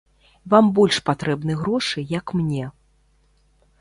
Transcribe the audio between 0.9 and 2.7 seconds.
патрэбны грошы, як мне.